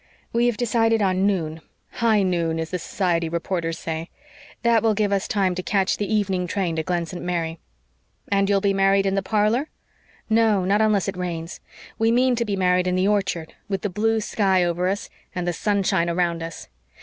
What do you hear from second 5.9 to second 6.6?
the evening